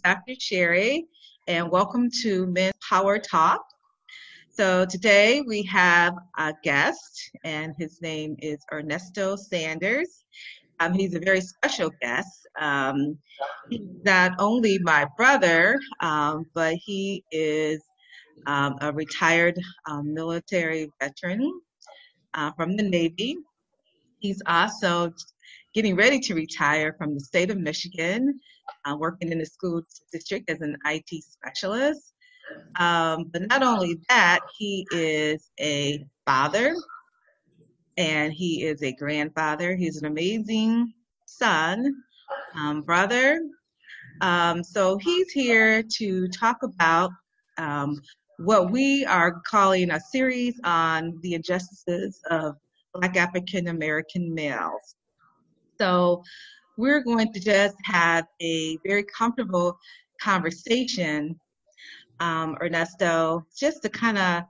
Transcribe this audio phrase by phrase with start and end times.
[0.00, 0.34] Dr.
[0.38, 1.06] Sherry,
[1.46, 3.62] and welcome to Men's Power Talk.
[4.48, 10.24] So today we have a guest, and his name is Ernesto Sanders.
[10.80, 12.46] Um, he's a very special guest.
[12.58, 13.18] Um,
[13.68, 17.80] he's not only my brother, um, but he is
[18.46, 21.60] um, a retired um, military veteran
[22.34, 23.36] uh, from the Navy.
[24.18, 25.12] He's also
[25.74, 28.40] getting ready to retire from the state of Michigan,
[28.84, 32.14] uh, working in the school district as an IT specialist.
[32.78, 36.74] Um, but not only that, he is a father
[37.96, 39.76] and he is a grandfather.
[39.76, 40.92] He's an amazing
[41.26, 41.94] son,
[42.56, 43.40] um, brother.
[44.20, 47.10] Um, so he's here to talk about
[47.58, 48.00] um,
[48.38, 52.56] what we are calling a series on the injustices of
[52.94, 54.96] Black African American males.
[55.78, 56.22] So
[56.80, 59.78] we're going to just have a very comfortable
[60.18, 61.38] conversation,
[62.20, 64.44] um, Ernesto, just to kind of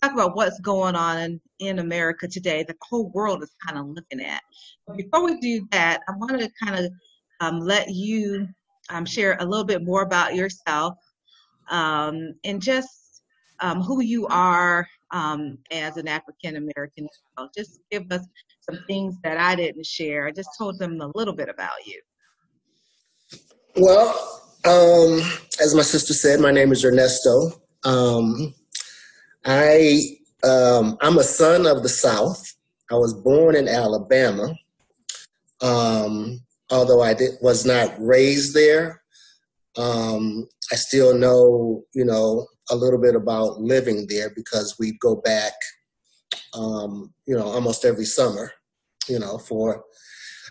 [0.00, 3.86] talk about what's going on in, in America today the whole world is kind of
[3.88, 4.40] looking at.
[4.86, 6.92] But before we do that, I want to kind of
[7.40, 8.48] um, let you
[8.90, 10.96] um, share a little bit more about yourself
[11.70, 13.22] um, and just
[13.60, 17.08] um, who you are um, as an African American.
[17.56, 18.24] Just give us
[18.70, 20.26] some things that I didn't share.
[20.26, 22.00] I just told them a little bit about you.
[23.76, 24.10] Well,
[24.64, 25.20] um,
[25.60, 27.62] as my sister said, my name is Ernesto.
[27.84, 28.54] Um,
[29.44, 30.00] I
[30.42, 32.42] um, I'm a son of the South.
[32.90, 34.54] I was born in Alabama,
[35.60, 39.02] um, although I did, was not raised there.
[39.76, 45.16] Um, I still know, you know, a little bit about living there because we go
[45.16, 45.54] back
[46.54, 48.52] um, you know, almost every summer,
[49.08, 49.84] you know, for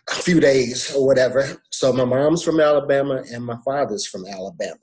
[0.09, 1.61] a few days or whatever.
[1.71, 4.77] So my mom's from Alabama and my father's from Alabama.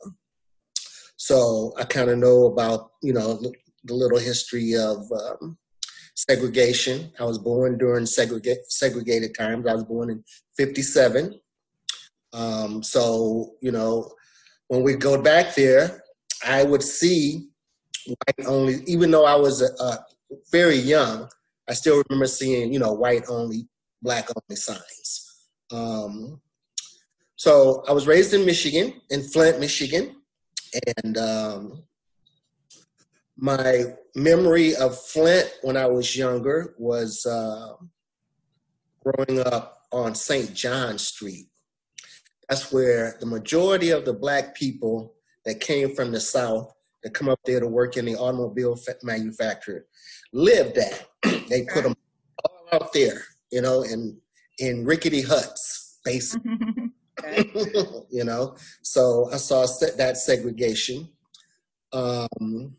[1.16, 3.40] So I kind of know about, you know,
[3.84, 5.58] the little history of um,
[6.14, 7.12] segregation.
[7.18, 9.66] I was born during segrega- segregated times.
[9.66, 10.24] I was born in
[10.56, 11.38] 57.
[12.32, 14.10] Um, so, you know,
[14.68, 16.02] when we go back there,
[16.46, 17.48] I would see
[18.06, 20.04] white only, even though I was a, a
[20.50, 21.28] very young,
[21.68, 23.68] I still remember seeing, you know, white only,
[24.02, 25.46] black only signs.
[25.72, 26.40] Um,
[27.36, 30.16] so I was raised in Michigan, in Flint, Michigan,
[30.96, 31.84] and um,
[33.36, 37.74] my memory of Flint when I was younger was uh,
[39.02, 40.54] growing up on St.
[40.54, 41.46] John Street.
[42.48, 45.14] That's where the majority of the black people
[45.44, 49.86] that came from the South that come up there to work in the automobile manufacturer
[50.32, 51.06] lived at.
[51.48, 51.94] they put them
[52.44, 54.18] all out there, you know, in
[54.58, 56.52] in rickety huts, basically.
[58.10, 59.66] you know, so I saw
[59.98, 61.08] that segregation.
[61.92, 62.76] Um,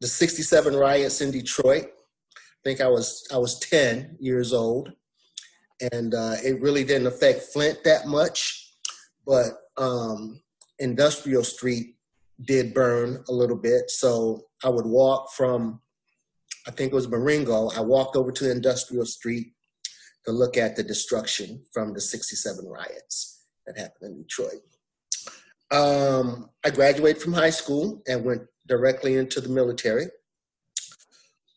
[0.00, 1.84] the '67 riots in Detroit.
[1.84, 4.92] I think I was I was 10 years old,
[5.92, 8.74] and uh, it really didn't affect Flint that much,
[9.26, 10.40] but um,
[10.78, 11.96] Industrial Street
[12.44, 13.90] did burn a little bit.
[13.90, 15.80] So I would walk from,
[16.66, 19.52] I think it was Marengo, I walked over to Industrial Street
[20.24, 24.62] to look at the destruction from the 67 riots that happened in Detroit.
[25.70, 30.06] Um, I graduated from high school and went directly into the military.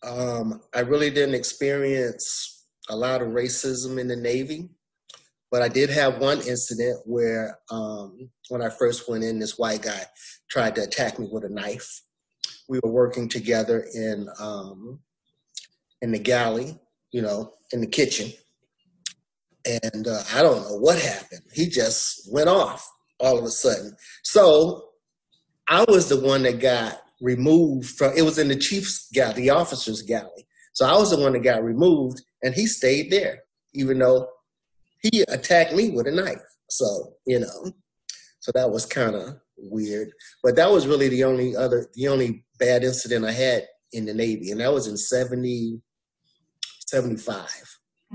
[0.04, 4.70] Um, I really didn't experience a lot of racism in the Navy.
[5.54, 9.84] But I did have one incident where um, when I first went in, this white
[9.84, 10.02] guy
[10.50, 12.02] tried to attack me with a knife.
[12.68, 15.02] We were working together in um,
[16.02, 16.80] in the galley,
[17.12, 18.34] you know, in the kitchen,
[19.64, 21.44] and uh, I don't know what happened.
[21.54, 23.96] He just went off all of a sudden.
[24.24, 24.84] So
[25.70, 28.14] I was the one that got removed from.
[28.18, 30.48] It was in the chief's galley, the officer's galley.
[30.74, 33.44] So I was the one that got removed, and he stayed there,
[33.76, 34.33] even though
[35.04, 36.42] he attacked me with a knife.
[36.70, 37.72] So, you know,
[38.40, 40.12] so that was kind of weird.
[40.42, 44.14] But that was really the only other, the only bad incident I had in the
[44.14, 44.52] Navy.
[44.52, 45.82] And that was in 70,
[46.88, 47.48] 75.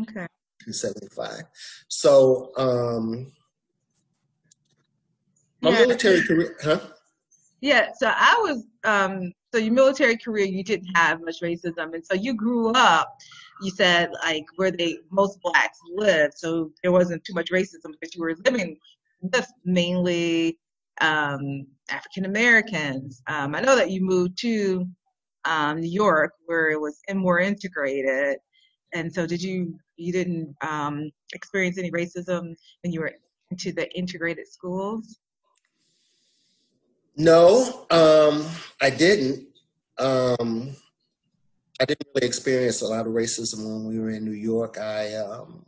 [0.02, 0.26] Okay.
[0.70, 1.42] 75.
[1.88, 3.32] So, um,
[5.60, 5.80] my yeah.
[5.80, 6.80] military career, huh?
[7.60, 11.94] Yeah, so I was, um, so your military career, you didn't have much racism.
[11.94, 13.16] And so you grew up
[13.60, 18.14] you said like where they most blacks live, so there wasn't too much racism because
[18.14, 18.76] you were living
[19.20, 20.58] with mainly
[21.00, 23.22] um, African Americans.
[23.26, 24.86] Um, I know that you moved to
[25.44, 28.38] um, New York where it was more integrated,
[28.94, 29.78] and so did you?
[29.96, 33.12] You didn't um, experience any racism when you were
[33.50, 35.18] into the integrated schools?
[37.18, 38.46] No, um,
[38.80, 39.48] I didn't.
[39.98, 40.74] Um,
[41.80, 44.78] I didn't really experience a lot of racism when we were in New York.
[44.78, 45.66] I um,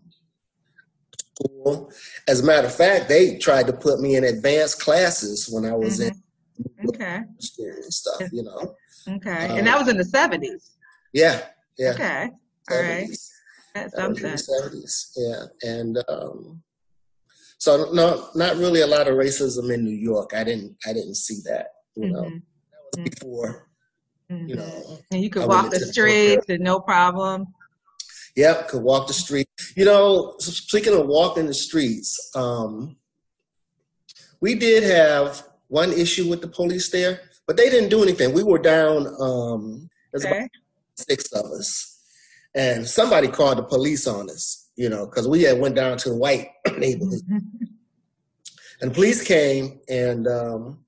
[1.19, 1.93] school.
[2.29, 5.75] As a matter of fact, they tried to put me in advanced classes when I
[5.75, 6.13] was Mhm.
[6.79, 7.21] in Okay.
[7.41, 8.23] school and stuff.
[8.33, 8.77] You know.
[9.09, 9.47] Okay.
[9.49, 10.71] Um, and that was in the 70s.
[11.13, 11.49] Yeah.
[11.79, 11.93] Yeah.
[11.95, 12.31] Okay.
[12.71, 13.09] All right.
[13.09, 13.31] 70s.
[13.75, 14.39] That's That was in something.
[14.39, 16.61] seventies, yeah, and um,
[17.61, 20.33] so no, not really a lot of racism in New York.
[20.35, 21.67] I didn't, I didn't see that.
[21.95, 22.43] You know, Mhm,
[22.73, 23.69] that was before.
[24.31, 24.57] You mhm.
[24.57, 27.47] know, And you could went walk the streets and no problem.
[28.35, 29.47] yep, could walk the street.
[29.77, 32.97] You know, speaking of walking the streets, um,
[34.41, 38.33] we did have one issue with the police there, but they didn't do anything.
[38.33, 39.07] We were down.
[39.21, 40.49] Um, there's about Okay.
[40.97, 41.99] six of us,
[42.55, 44.60] and somebody called the police on us.
[44.81, 46.49] You know, because we had went down to the white
[46.79, 47.21] neighborhood.
[48.81, 50.79] And police came and um,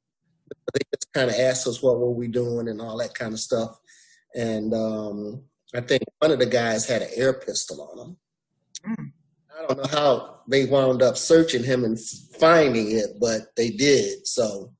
[0.72, 3.38] they just kind of asked us what were we doing and all that kind of
[3.38, 3.78] stuff.
[4.34, 5.42] And um,
[5.74, 8.16] I think one of the guys had an air pistol on him.
[8.88, 9.12] Mm.
[9.58, 12.00] I don't know how they wound up searching him and
[12.40, 14.26] finding it, but they did.
[14.26, 14.72] So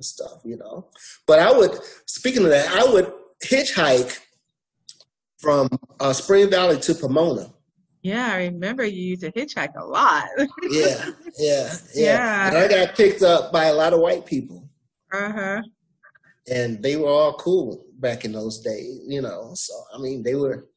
[0.00, 0.88] stuff, you know.
[1.26, 3.10] But I would, speaking of that, I would
[3.42, 4.18] hitchhike
[5.38, 5.68] from
[6.00, 7.52] uh, Spring Valley to Pomona.
[8.02, 10.28] Yeah, I remember you used to hitchhike a lot.
[10.38, 11.74] Yeah, yeah, yeah.
[11.94, 12.48] Yeah.
[12.48, 14.68] And I got picked up by a lot of white people.
[15.12, 15.62] uh-huh.
[16.48, 19.52] and they were all cool back in those days, you know.
[19.54, 20.68] So I mean, they were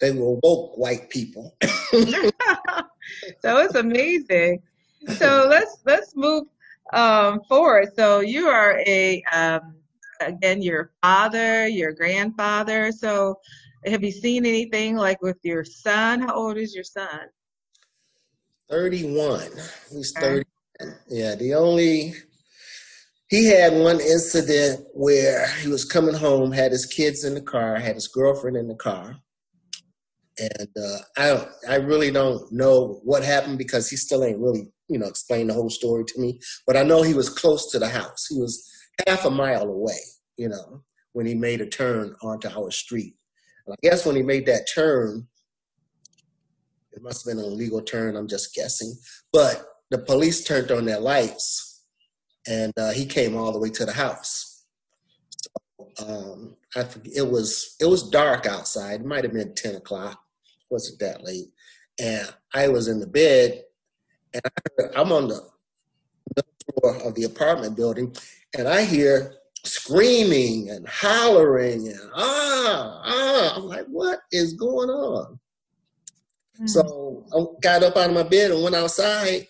[0.00, 1.56] they were woke white people.
[1.62, 4.62] so it's amazing.
[5.16, 6.44] So let's let's move
[6.92, 7.88] um, forward.
[7.96, 9.74] So you are a um,
[10.20, 12.92] again your father, your grandfather.
[12.92, 13.38] So
[13.86, 16.20] have you seen anything like with your son?
[16.20, 17.20] How old is your son?
[18.70, 19.50] Thirty-one.
[19.90, 20.26] He's Okay.
[20.26, 20.44] thirty.
[21.08, 22.14] Yeah, the only
[23.28, 27.76] he had one incident where he was coming home, had his kids in the car,
[27.76, 29.16] had his girlfriend in the car,
[30.38, 34.70] and uh, I don't, I really don't know what happened because he still ain't really,
[34.88, 36.40] you know, explained the whole story to me.
[36.66, 38.26] But I know he was close to the house.
[38.28, 38.70] He was
[39.06, 39.98] half a mile away,
[40.36, 40.82] you know,
[41.12, 43.14] when he made a turn onto our street.
[43.70, 45.26] I guess when he made that turn,
[46.92, 48.16] it must have been an illegal turn.
[48.16, 48.94] I'm just guessing,
[49.32, 51.84] but the police turned on their lights,
[52.46, 54.64] and uh, he came all the way to the house.
[55.30, 59.00] So, um, I forget, it was it was dark outside.
[59.00, 60.20] It might have been ten o'clock.
[60.44, 61.48] It wasn't that late,
[62.00, 63.62] and I was in the bed,
[64.34, 65.42] and I I'm on the
[66.80, 68.14] floor of the apartment building,
[68.56, 69.34] and I hear
[69.68, 73.54] screaming and hollering and ah ah.
[73.56, 75.38] I'm like, what is going on?
[76.66, 79.46] So I got up out of my bed and went outside,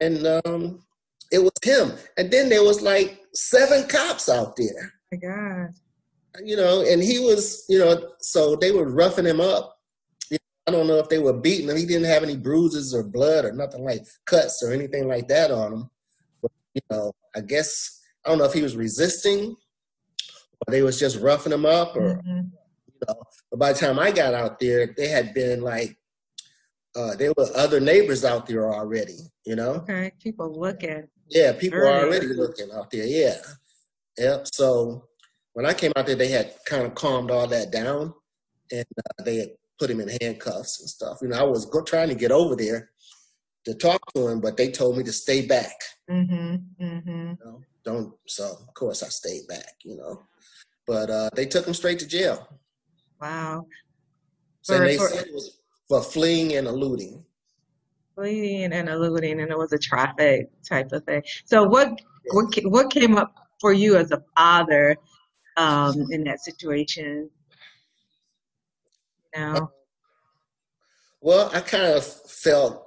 [0.00, 0.84] and um,
[1.32, 1.92] it was him.
[2.16, 5.70] And then there was like seven cops out there, my God.
[6.44, 9.76] you know, and he was, you know, so they were roughing him up.
[10.30, 11.76] You know, I don't know if they were beating him.
[11.76, 15.50] He didn't have any bruises or blood or nothing like cuts or anything like that
[15.50, 15.90] on him.
[16.40, 19.56] But, you know, I guess I don't know if he was resisting
[20.66, 22.50] or they was just roughing him up or Mhm.
[23.50, 25.98] but by the time I got out there, they had been like,
[26.94, 29.74] uh, there were other neighbors out there already, you know?
[29.76, 31.08] Okay, people looking.
[31.28, 32.04] Yeah, people are Right.
[32.04, 33.42] already looking out there, yeah.
[34.18, 34.46] Yep.
[34.52, 35.08] So
[35.54, 38.14] when I came out there, they had kind of calmed all that down
[38.70, 41.18] and uh, they had put him in handcuffs and stuff.
[41.22, 42.90] You know, I was go- trying to get over there
[43.64, 45.74] to talk to him, but they told me to stay back.
[46.10, 46.56] Mm-hmm.
[46.84, 47.10] Mm-hmm.
[47.10, 47.62] You know?
[47.84, 50.22] Don't, so of course I stayed back, you know?
[50.86, 52.48] But uh, they took him straight to jail.
[53.20, 53.66] Wow.
[54.62, 55.58] So For- they for- said it was
[55.88, 57.24] for fleeing and eluding.
[58.14, 61.22] Fleeing and eluding, and it was a traffic type of thing.
[61.44, 61.88] So what
[62.32, 64.96] what what came up for you as a father
[65.56, 67.30] um, in that situation?
[69.34, 69.70] You know?
[71.22, 72.86] Well, I kind of felt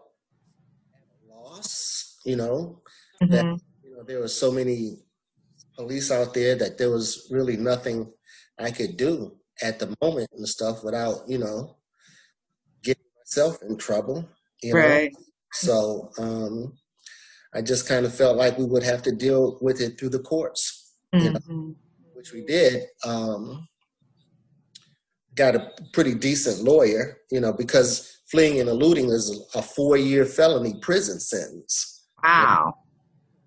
[1.27, 2.81] lost, you know,
[3.21, 3.33] that Mhm.
[3.33, 3.59] you know
[4.07, 4.99] there were so many
[5.75, 8.11] police out there that there was really nothing
[8.57, 11.77] I could do at the moment and stuff without, you know,
[12.83, 14.27] getting myself in trouble.
[14.61, 14.79] You know?
[14.79, 15.11] Right.
[15.53, 16.73] So um,
[17.53, 20.19] I just kind of felt like we would have to deal with it through the
[20.19, 21.39] courts, you know.
[21.39, 21.75] Mhm.
[22.13, 22.83] which we did.
[23.05, 23.67] Um,
[25.35, 30.79] got a pretty decent lawyer, you know, because fleeing and eluding is a four-year felony
[30.81, 32.07] prison sentence.
[32.23, 32.73] Wow.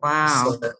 [0.03, 0.59] Wow.
[0.61, 0.73] So,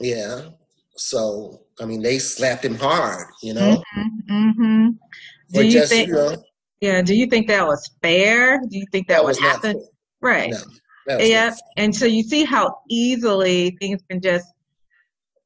[0.00, 0.48] yeah.
[0.96, 3.82] So I mean, they slapped him hard, you know.
[4.30, 4.88] Mm-hmm.
[4.88, 4.96] Do
[5.52, 6.08] But you just think?
[6.08, 6.36] you know,
[6.80, 7.02] Yeah.
[7.02, 8.60] Do you think that was fair?
[8.68, 9.82] Do you think that, that would happen?
[10.20, 10.54] Right.
[11.08, 11.54] No, yeah.
[11.76, 14.46] And so you see how easily things can just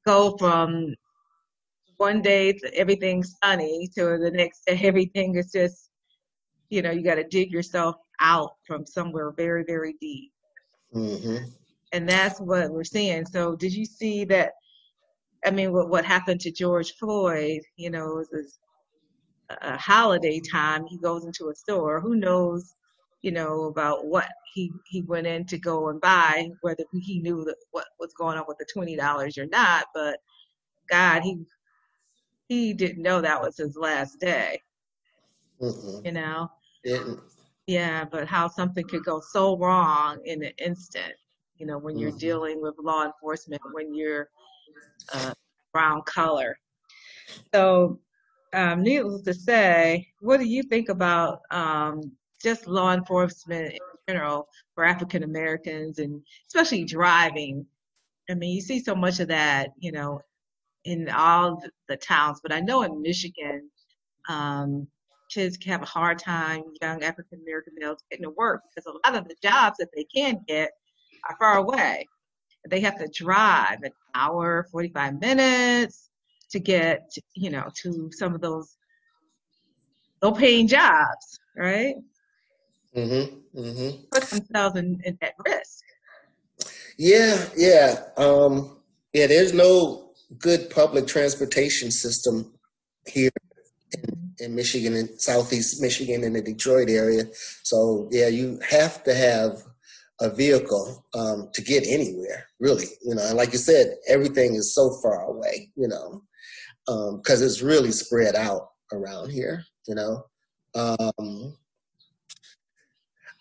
[0.07, 0.95] go from
[1.97, 5.91] one day everything's sunny to the next day everything is just,
[6.69, 10.33] you know, you got to dig yourself out from somewhere very, very deep.
[10.95, 11.45] Mm-hmm.
[11.95, 13.25] And that's what we're seeing.
[13.25, 14.51] So, did you see that?
[15.47, 18.59] I mean, what, what happened to George Floyd, you know, it was
[19.63, 20.87] a holiday time.
[20.87, 22.01] He goes into a store.
[22.01, 22.75] Who knows,
[23.23, 27.45] you know, about what he, he went in to go and buy, whether he knew
[27.45, 29.87] that what was going on with the $20 or not.
[29.95, 30.19] But
[30.91, 31.39] God, he
[32.49, 34.61] he didn't know that was his last day.
[35.61, 36.05] Mm-mm.
[36.05, 36.51] You know?
[36.83, 37.21] Didn't.
[37.67, 41.15] Yeah, but how something could go so wrong in an instant,
[41.57, 42.19] you know, when you're mm-hmm.
[42.19, 44.29] dealing with law enforcement, when you're
[45.13, 45.35] uh,
[45.73, 46.59] brown color.
[47.53, 48.01] So,
[48.53, 54.49] um, needless to say, what do you think about um, just law enforcement in general
[54.75, 57.67] for African Americans and especially driving?
[58.31, 60.21] I mean, you see so much of that, you know,
[60.85, 63.69] in all the towns, but I know in Michigan,
[64.29, 64.87] um,
[65.31, 69.19] kids have a hard time, young African American males getting to work because a lot
[69.19, 70.71] of the jobs that they can get
[71.29, 72.07] are far away.
[72.69, 76.11] They have to drive an hour, 45 minutes
[76.51, 78.77] to get, you know, to some of those
[80.23, 81.97] low paying jobs, right?
[82.97, 83.61] Mm-hmm.
[83.61, 84.05] Mm-hmm.
[84.13, 85.85] Put themselves in, in at risk.
[86.97, 88.05] Yeah, yeah.
[88.17, 88.79] Um,
[89.13, 92.53] yeah, there's no good public transportation system
[93.07, 93.31] here
[93.93, 97.25] in, in Michigan and Southeast Michigan in the Detroit area.
[97.63, 99.63] So yeah, you have to have
[100.21, 102.87] a vehicle um, to get anywhere, really.
[103.05, 105.71] You know, and like you said, everything is so far away.
[105.77, 106.23] You know,
[106.87, 109.65] because um, it's really spread out around here.
[109.87, 110.25] You know,
[110.75, 111.57] um,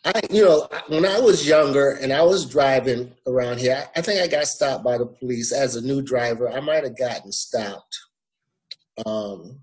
[0.06, 4.22] I, you know, when I was younger and I was driving around here, I think
[4.22, 6.50] I got stopped by the police as a new driver.
[6.50, 7.98] I might have gotten stopped,
[9.06, 9.62] um,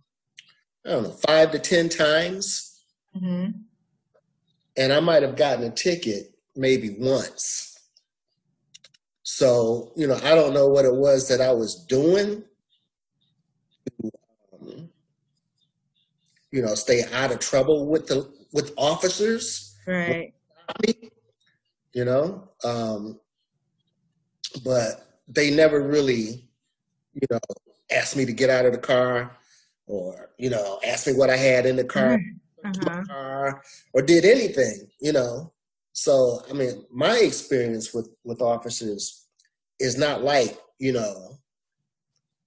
[0.87, 2.83] I don't know, five to 10 times.
[3.14, 3.50] Mm-hmm.
[4.79, 7.78] And I might have gotten a ticket maybe once.
[9.23, 12.45] So, you know, I don't know what it was that I was doing
[14.02, 14.11] to,
[14.52, 14.90] um,
[16.50, 20.35] you know, stay out of trouble with the with officers Right.
[21.92, 23.19] You know, um,
[24.64, 26.49] but they never really,
[27.14, 27.40] you know,
[27.90, 29.37] asked me to get out of the car
[29.87, 32.21] or, you know, asked me what I had in the car,
[32.64, 33.02] uh-huh.
[33.09, 35.52] car or did anything, you know.
[36.00, 39.26] So, I mean, my experience with, with officers
[39.78, 41.37] is not like, you know,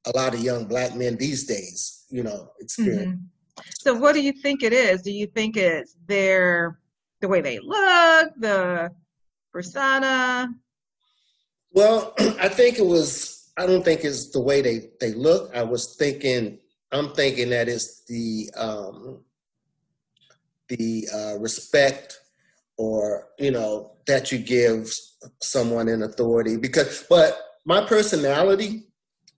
[0.07, 3.13] a lot of young black men these days, you know, experience.
[3.13, 3.62] Mm-hmm.
[3.77, 5.03] So, what do you think it is?
[5.03, 6.79] Do you think it's their
[7.22, 8.89] the way they look, the
[9.51, 10.50] persona?
[11.74, 13.51] Well, I think it was.
[13.55, 15.55] I don't think it's the way they they look.
[15.55, 16.57] I was thinking.
[16.91, 19.24] I'm thinking that it's the um,
[20.69, 22.17] the uh, respect
[22.77, 24.91] or you know that you give
[25.41, 26.57] someone in authority.
[26.57, 28.83] Because but my personality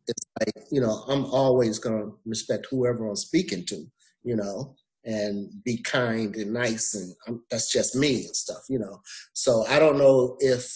[0.07, 3.85] is like you know i'm always going to respect whoever i'm speaking to
[4.23, 8.79] you know and be kind and nice and I'm, that's just me and stuff you
[8.79, 9.01] know.
[9.33, 10.67] So i don't know if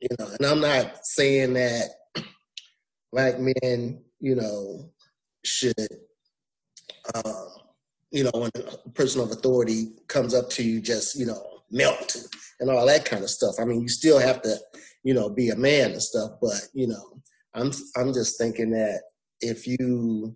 [0.00, 1.88] you know and i'm not saying that
[3.12, 4.90] black men you know
[5.44, 5.88] should
[7.14, 7.48] um,
[8.10, 12.16] you know when a person of authority comes up to you just you know melt
[12.60, 14.56] and all that kind of stuff i mean you still have to
[15.02, 17.20] you know be a man and stuff but you know
[17.54, 19.02] i'm i'm just thinking that
[19.40, 20.34] if you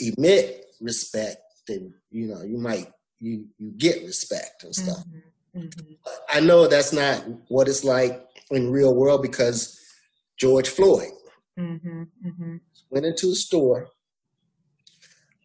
[0.00, 2.88] emit respect then you know you might
[3.20, 5.04] you you get respect and stuff.
[5.54, 5.60] Mm-hmm.
[5.60, 5.92] Mm-hmm.
[6.32, 9.78] I know that's not what it's like in real world because
[10.38, 11.10] George Floyd
[11.58, 12.02] mm-hmm.
[12.26, 12.56] mm-hmm.
[12.88, 13.88] went into a store.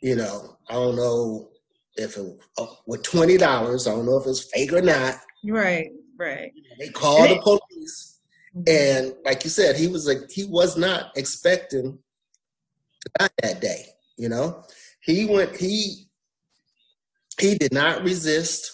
[0.02, 1.50] You know, I don't know
[1.96, 3.88] if it uh, with twenty dollars.
[3.88, 5.16] I don't know if it's fake or not.
[5.46, 6.52] Right, right.
[6.80, 8.20] They called the police,
[8.56, 8.64] mm-hmm.
[8.68, 11.98] and like you said, he was like he was not expecting
[13.02, 13.86] to die that day.
[14.18, 14.64] You know,
[15.02, 15.56] he went.
[15.56, 16.08] He
[17.40, 18.72] he did not resist.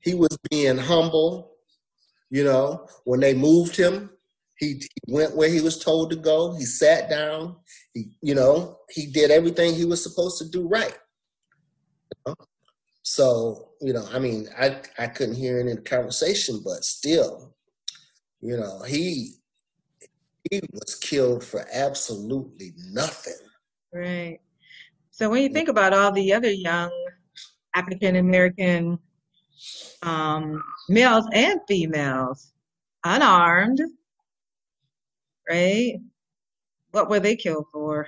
[0.00, 1.52] He was being humble.
[2.30, 4.10] You know, when they moved him,
[4.62, 6.54] he, he, went where he was told to go.
[6.54, 7.56] He sat down.
[7.94, 10.96] He, you know, he did everything he was supposed to do right.
[12.26, 12.34] You know?
[13.02, 17.54] So, you know, I mean, I I couldn't hear any of the conversation, but still,
[18.40, 19.34] you know, he
[20.50, 23.34] he was killed for absolutely nothing.
[23.92, 24.40] Right.
[25.10, 26.90] So when you think about all the other young
[27.74, 28.98] African American
[30.02, 32.52] um, males and females,
[33.04, 33.80] unarmed,
[35.48, 35.98] right?
[36.92, 38.06] What were they killed for?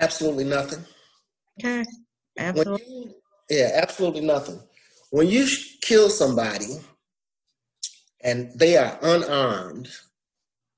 [0.00, 0.84] Absolutely nothing.
[1.60, 1.84] Okay,
[2.38, 2.86] absolutely.
[2.86, 3.14] You,
[3.50, 4.60] yeah, absolutely nothing.
[5.10, 5.46] When you
[5.80, 6.78] kill somebody
[8.22, 9.88] and they are unarmed,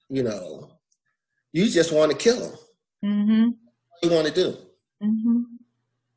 [0.09, 0.71] you know,
[1.53, 2.59] you just want to kill them.
[3.05, 3.49] Mm-hmm.
[4.03, 4.57] you want to do?
[5.03, 5.43] Mm-hmm.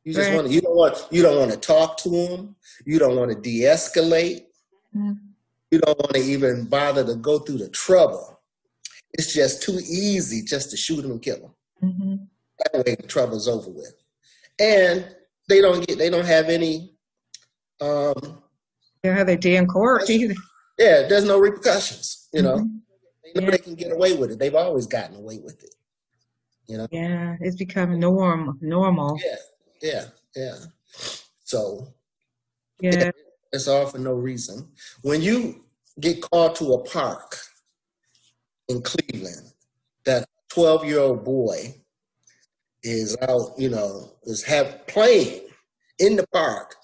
[0.04, 0.36] You just right.
[0.36, 2.56] want to, you don't want you don't want to talk to them.
[2.84, 4.42] You don't want to de-escalate.
[4.96, 5.12] Mm-hmm.
[5.70, 8.40] You don't want to even bother to go through the trouble.
[9.12, 11.54] It's just too easy just to shoot them and kill them.
[11.82, 12.14] Mm-hmm.
[12.58, 13.94] That way the trouble's over with.
[14.60, 15.16] And
[15.48, 16.94] they don't get they don't have any
[17.80, 18.14] um
[19.02, 20.34] they don't have their day in court either.
[20.78, 22.58] Yeah, there's no repercussions, you know.
[22.58, 22.76] Mm-hmm.
[23.24, 23.50] They know yeah.
[23.52, 24.38] they can get away with it.
[24.38, 25.74] They've always gotten away with it.
[26.66, 26.86] You know?
[26.90, 29.18] Yeah, it's become norm normal.
[29.24, 29.36] Yeah,
[29.82, 30.04] yeah,
[30.36, 30.54] yeah.
[31.44, 31.88] So
[32.80, 32.92] yeah.
[32.96, 33.10] yeah,
[33.52, 34.68] it's all for no reason.
[35.02, 35.64] When you
[35.98, 37.36] get called to a park
[38.68, 39.52] in Cleveland,
[40.04, 41.74] that 12 year old boy
[42.82, 45.40] is out, you know, is have playing
[45.98, 46.74] in the park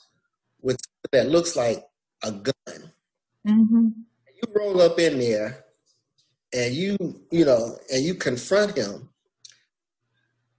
[0.61, 0.79] with
[1.13, 1.85] that looks like
[2.23, 2.93] a gun.
[3.47, 3.89] Mm-hmm.
[4.35, 5.65] You roll up in there
[6.53, 6.97] and you,
[7.31, 9.09] you know, and you confront him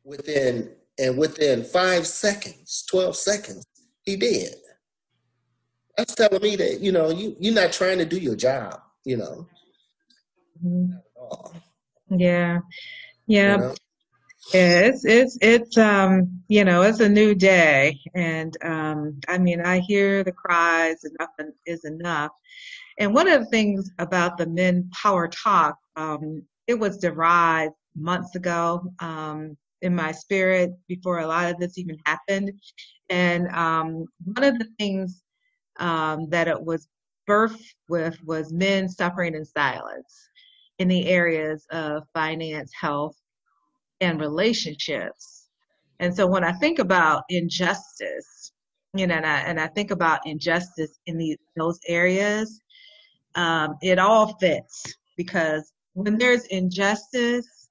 [0.04, 3.66] within and within five seconds, 12 seconds,
[4.04, 4.56] he did.
[5.96, 9.18] That's telling me that, you know, you, you're not trying to do your job, you
[9.18, 9.48] know.
[10.66, 12.18] Mm-hmm.
[12.18, 12.60] Yeah.
[13.28, 13.52] Yeah.
[13.52, 13.76] You know?
[14.54, 19.80] It's it's it's um you know it's a new day, and um I mean I
[19.80, 21.32] hear the cries enough
[21.66, 22.32] is enough,
[22.98, 28.36] and one of the things about the Men Power Talk, um, it was derived months
[28.36, 28.92] ago.
[29.00, 32.52] Um, in my spirit before a lot of this even happened.
[33.10, 35.24] And um, one of the things
[35.80, 36.88] um, that it was
[37.30, 40.30] birthed with was men suffering in silence
[40.80, 43.16] in the areas of finance, health,
[44.02, 45.48] and relationships.
[46.00, 48.52] And so when I think about injustice,
[48.94, 52.62] you know, and I, and I think about injustice in the, those areas,
[53.36, 57.70] um, it all fits because when there's injustice,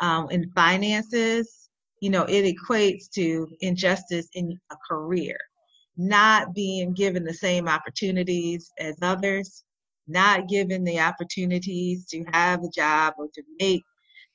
[0.00, 1.68] um, in finances,
[2.00, 5.38] you know, it equates to injustice in a career,
[5.96, 9.64] not being given the same opportunities as others,
[10.06, 13.82] not given the opportunities to have a job or to make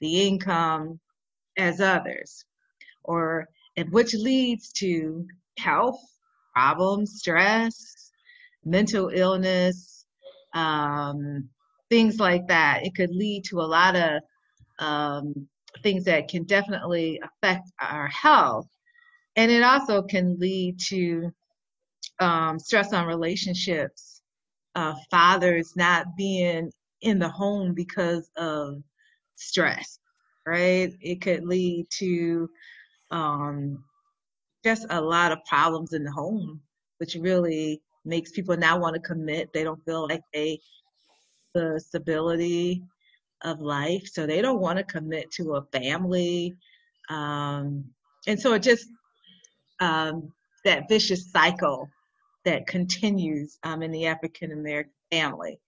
[0.02, 1.00] the income
[1.58, 2.46] as others,
[3.04, 5.26] or and which leads to
[5.58, 6.00] health
[6.54, 8.12] problems, stress,
[8.66, 10.06] mental illness,
[10.54, 11.48] um,
[11.90, 12.86] things like that.
[12.86, 14.22] It could lead to a lot of
[14.80, 15.48] um,
[15.84, 18.68] things that can definitely affect our health.
[19.36, 21.32] And it also can lead to
[22.20, 24.22] um, stress on relationships,
[24.76, 28.76] uh, fathers not being in the home because of
[29.42, 30.00] stress,
[30.46, 30.94] right?
[31.02, 32.50] It could lead to
[33.12, 33.84] um,
[34.64, 36.62] just a lot of problems in the home,
[37.00, 39.52] which really makes people now want to commit.
[39.54, 40.60] They don't feel like they
[41.54, 42.84] the stability
[43.44, 44.08] of life.
[44.08, 46.56] So they don't want to commit to a family.
[47.10, 47.86] Um,
[48.28, 48.88] and so it just,
[49.80, 50.32] um,
[50.64, 51.90] that vicious cycle
[52.46, 55.60] that continues um, in the African American family.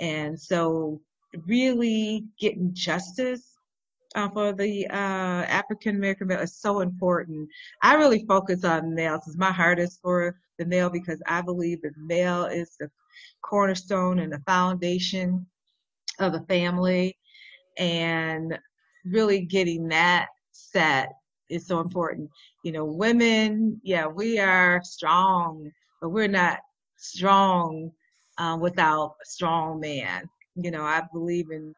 [0.00, 1.00] And so
[1.46, 3.52] really getting justice
[4.14, 7.48] uh, for the uh, African American male is so important.
[7.82, 11.82] I really focus on males because my heart is for the male because I believe
[11.82, 12.90] the male is the
[13.42, 15.46] cornerstone and the foundation
[16.20, 17.16] of the family
[17.78, 18.58] and
[19.04, 21.12] really getting that set
[21.48, 22.30] is so important.
[22.64, 26.58] You know, women, yeah, we are strong, but we're not
[26.96, 27.90] strong
[28.38, 30.28] um, without a strong man.
[30.56, 31.74] You know, I believe in,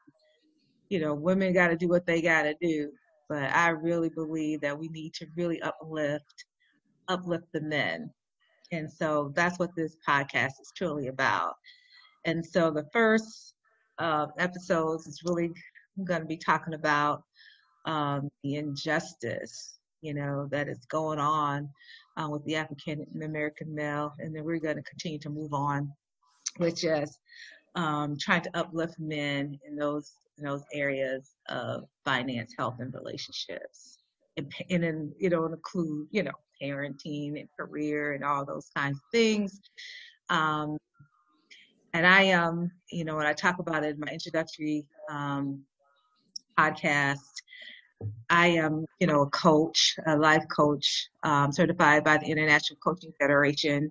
[0.88, 2.90] you know, women got to do what they got to do,
[3.28, 6.44] but I really believe that we need to really uplift,
[7.08, 8.10] uplift the men.
[8.72, 11.54] And so that's what this podcast is truly about.
[12.24, 13.54] And so the first
[13.98, 15.52] uh, episodes is really
[16.04, 17.22] going to be talking about
[17.86, 21.68] um, the injustice, you know, that is going on
[22.16, 25.92] uh, with the African American male, and then we're going to continue to move on
[26.58, 27.18] which just
[27.74, 33.98] um, trying to uplift men in those in those areas of finance, health, and relationships,
[34.36, 36.32] and, and then you know include you know
[36.62, 39.60] parenting and career and all those kinds of things.
[40.30, 40.78] Um,
[41.92, 45.62] and I, um, you know, when I talk about it in my introductory um,
[46.58, 47.18] podcast,
[48.30, 53.12] I am, you know, a coach, a life coach, um, certified by the International Coaching
[53.20, 53.90] Federation.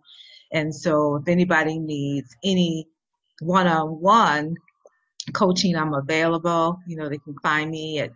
[0.52, 2.88] And so if anybody needs any
[3.42, 4.56] one-on-one
[5.34, 6.80] coaching, I'm available.
[6.88, 8.12] You know, they can find me at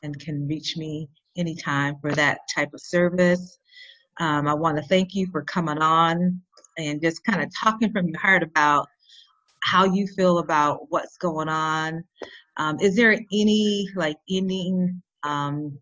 [0.03, 3.57] and can reach me anytime for that type of service.
[4.19, 6.41] Um, I want to thank you for coming on
[6.77, 8.87] and just kind of talking from your heart about
[9.61, 12.03] how you feel about what's going on.
[12.57, 15.79] Um, is there any like ending, um,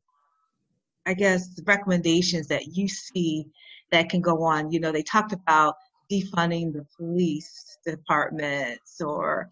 [1.05, 3.47] I guess, recommendations that you see
[3.95, 4.71] that can go on?
[4.71, 5.75] You know, they talked about
[6.11, 9.49] defunding the police departments or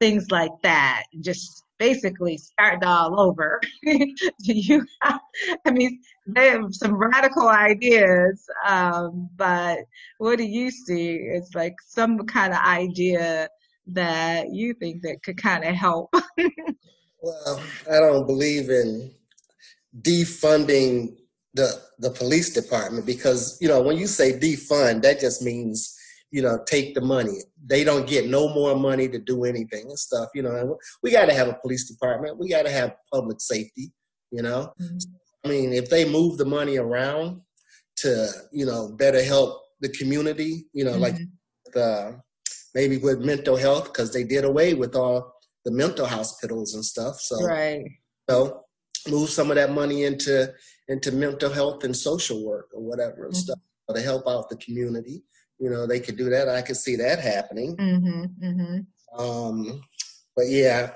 [0.00, 3.60] things like that, just basically start all over.
[3.84, 4.04] Do
[4.44, 4.84] you?
[5.02, 5.20] Have,
[5.66, 9.78] I mean, they have some radical ideas, um, but
[10.18, 11.12] what do you see?
[11.12, 13.48] It's like some kind of idea
[13.88, 16.12] that you think that could kind of help.
[17.22, 19.12] well, I don't believe in
[20.02, 21.16] defunding
[21.56, 25.96] the the police department because you know when you say defund, that just means
[26.30, 27.38] you know, take the money.
[27.64, 30.28] They don't get no more money to do anything and stuff.
[30.34, 32.38] You know, we got to have a police department.
[32.38, 33.92] We got to have public safety.
[34.32, 34.98] You know, mm-hmm.
[35.44, 37.40] I mean, if they move the money around
[37.98, 41.02] to you know better help the community, you know, mm-hmm.
[41.02, 41.16] like
[41.72, 42.20] the
[42.74, 45.32] maybe with mental health because they did away with all
[45.64, 47.20] the mental hospitals and stuff.
[47.20, 47.84] So right.
[48.28, 48.64] So
[49.08, 50.52] move some of that money into
[50.88, 53.40] into mental health and social work or whatever and mm-hmm.
[53.40, 53.58] stuff
[53.94, 55.22] to help out the community
[55.58, 58.80] you know they could do that i could see that happening mm-hmm, mm-hmm.
[59.18, 59.80] Um,
[60.34, 60.92] but yeah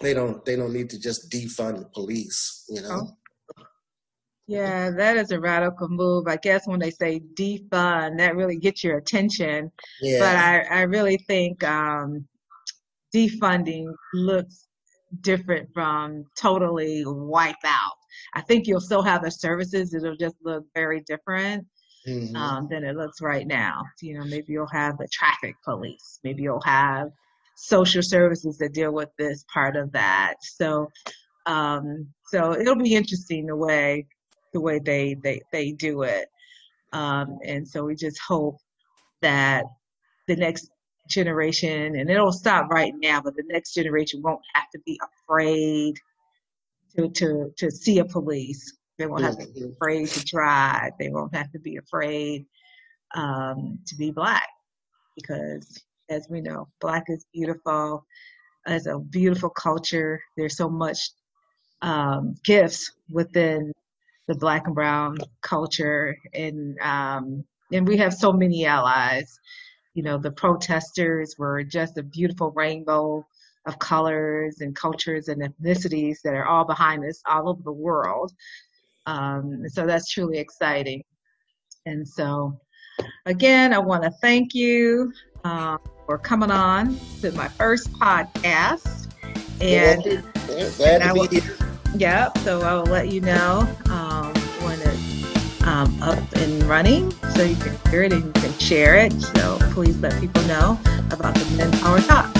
[0.00, 3.08] they don't they don't need to just defund the police you know
[3.58, 3.64] oh.
[4.46, 8.82] yeah that is a radical move i guess when they say defund that really gets
[8.82, 10.18] your attention yeah.
[10.18, 12.26] but i i really think um,
[13.14, 14.66] defunding looks
[15.20, 17.92] different from totally wipe out
[18.34, 21.66] i think you'll still have the services it'll just look very different
[22.06, 22.36] mm-hmm.
[22.36, 23.82] um, than it looks right now.
[24.00, 27.10] You know, maybe you'll have the traffic police, maybe you'll have
[27.56, 30.34] social services that deal with this part of that.
[30.42, 30.90] So,
[31.46, 34.06] um, so it'll be interesting the way
[34.52, 36.28] the way they they they do it.
[36.92, 38.58] Um, and so we just hope
[39.20, 39.64] that
[40.28, 40.70] the next
[41.08, 45.96] generation, and it'll stop right now, but the next generation won't have to be afraid
[46.96, 50.92] to to to see a police they won't have to be afraid to drive.
[50.98, 52.46] They won't have to be afraid
[53.14, 54.48] um, to be black
[55.16, 58.04] because, as we know, black is beautiful.
[58.66, 61.10] As a beautiful culture, there's so much
[61.82, 63.72] um, gifts within
[64.26, 69.38] the black and brown culture, and um, and we have so many allies.
[69.94, 73.26] You know, the protesters were just a beautiful rainbow
[73.66, 78.32] of colors and cultures and ethnicities that are all behind us all over the world.
[79.06, 81.02] Um, so that's truly exciting.
[81.86, 82.58] And so,
[83.26, 85.12] again, I want to thank you
[85.44, 89.10] uh, for coming on to my first podcast.
[89.60, 90.02] And,
[90.76, 91.56] glad to will, be here.
[91.96, 97.42] Yeah, so I will let you know um, when it's um, up and running so
[97.42, 99.12] you can hear it and you can share it.
[99.12, 100.78] So please let people know
[101.10, 102.33] about the Men Power Talks.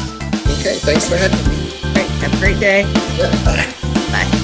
[0.65, 1.69] Okay, thanks for having me.
[1.93, 2.09] Great.
[2.23, 2.91] Have a great day.
[3.19, 3.71] Yeah, bye.
[4.11, 4.44] Bye.